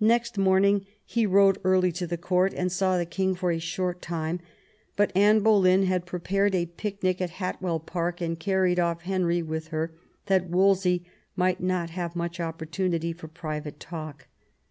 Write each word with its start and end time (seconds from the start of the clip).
Next 0.00 0.38
morning 0.38 0.86
he 1.04 1.26
rode 1.26 1.58
early 1.64 1.92
to 1.92 2.06
the 2.06 2.16
Court, 2.16 2.54
and 2.54 2.72
saw 2.72 2.96
the 2.96 3.04
king 3.04 3.34
for 3.34 3.50
a 3.52 3.58
short 3.58 4.00
time; 4.00 4.40
but 4.96 5.12
Anne 5.14 5.40
Bolejm 5.42 5.82
had 5.84 6.06
prepared 6.06 6.54
a 6.54 6.64
picnic 6.64 7.20
at 7.20 7.28
Hatwell 7.28 7.78
Park, 7.80 8.22
and 8.22 8.40
carried 8.40 8.80
off 8.80 9.02
Henry 9.02 9.42
with 9.42 9.68
her, 9.68 9.92
that 10.28 10.48
Wolsey 10.48 11.04
might 11.36 11.60
not 11.62 11.90
have 11.90 12.16
much 12.16 12.40
opportunity 12.40 13.12
for 13.12 13.28
private 13.28 13.78
talk. 13.78 14.28